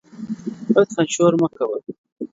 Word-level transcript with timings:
لطفآ 0.73 1.01
شور 1.13 1.33
مه 1.41 1.47
کوه 1.55 1.77